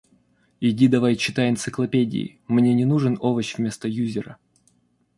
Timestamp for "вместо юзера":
3.59-4.37